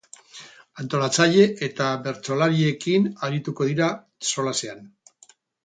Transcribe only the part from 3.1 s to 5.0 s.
arituko dira solasean.